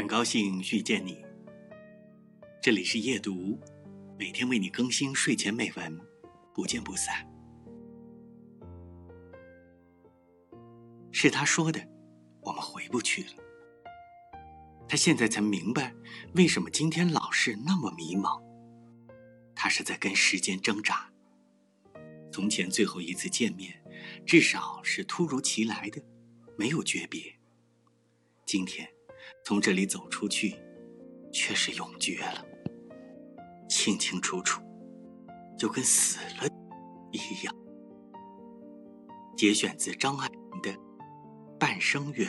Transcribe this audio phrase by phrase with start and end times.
[0.00, 1.22] 很高兴遇见你。
[2.62, 3.60] 这里是夜读，
[4.18, 6.00] 每天为你更新睡前美文，
[6.54, 7.30] 不见不散。
[11.12, 11.86] 是他说的，
[12.40, 13.28] 我们回不去了。
[14.88, 15.94] 他现在才明白，
[16.34, 18.42] 为什么今天老是那么迷茫。
[19.54, 21.12] 他是在跟时间挣扎。
[22.32, 23.78] 从前最后一次见面，
[24.24, 26.02] 至少是突如其来的，
[26.56, 27.38] 没有诀别。
[28.46, 28.90] 今天，
[29.44, 30.56] 从这里走出去，
[31.32, 32.44] 却是永绝了，
[33.68, 34.62] 清清楚楚，
[35.58, 36.48] 就跟死了
[37.12, 37.54] 一样。
[39.36, 40.70] 节选自张爱玲的
[41.58, 42.28] 《半生缘》。